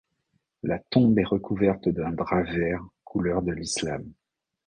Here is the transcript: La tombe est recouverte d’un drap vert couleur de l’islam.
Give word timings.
La 0.63 0.79
tombe 0.79 1.19
est 1.19 1.23
recouverte 1.23 1.87
d’un 1.89 2.11
drap 2.13 2.41
vert 2.47 2.83
couleur 3.03 3.43
de 3.43 3.51
l’islam. 3.51 4.11